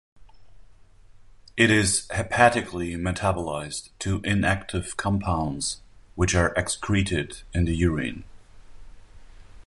[1.55, 5.79] It is hepatically metabolised to inactive compounds
[6.15, 8.23] which are excreted in the urine.